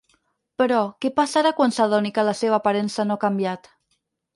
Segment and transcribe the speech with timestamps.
[0.61, 3.75] Però, què passarà quan s’adoni que la seva aparença no ha canviat?